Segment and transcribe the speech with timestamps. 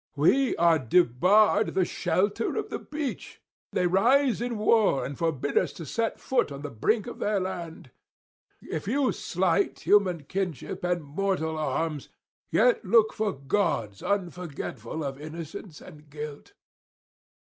[0.15, 3.39] We are debarred the shelter of the beach;
[3.71, 7.39] they rise in war, and forbid us to set foot on the brink of their
[7.39, 7.91] land.
[8.63, 12.09] If you slight human kinship and mortal arms,
[12.49, 16.53] yet look for gods unforgetful of innocence and guilt.